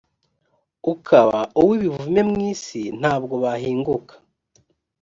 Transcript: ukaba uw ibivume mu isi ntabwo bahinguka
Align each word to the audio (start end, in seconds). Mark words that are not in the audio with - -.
ukaba 0.93 1.39
uw 1.61 1.69
ibivume 1.77 2.21
mu 2.29 2.37
isi 2.51 2.81
ntabwo 2.99 3.35
bahinguka 3.43 4.13